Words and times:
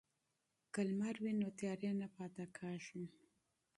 که 0.73 0.81
لمر 0.87 1.15
وي 1.23 1.33
نو 1.41 1.47
تیارې 1.59 1.91
نه 2.01 2.07
پاتیږي. 2.15 3.03